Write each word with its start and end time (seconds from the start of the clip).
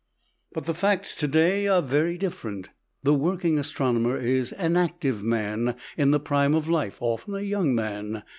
But 0.53 0.65
the 0.65 0.73
facts 0.73 1.13
to 1.17 1.27
day 1.27 1.67
are 1.67 1.79
very 1.79 2.17
different. 2.17 2.69
The 3.03 3.13
working 3.13 3.59
astronomer 3.59 4.17
is 4.19 4.51
an 4.53 4.75
active 4.75 5.23
man 5.23 5.75
in 5.95 6.09
the 6.09 6.19
prime 6.19 6.55
of 6.55 6.67
life, 6.67 6.97
often 7.01 7.35
a 7.35 7.41
young 7.41 7.75
man. 7.75 8.23